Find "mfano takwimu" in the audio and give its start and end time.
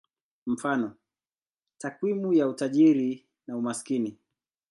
0.45-2.33